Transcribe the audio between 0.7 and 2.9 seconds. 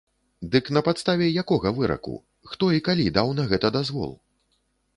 на падставе якога выраку, хто і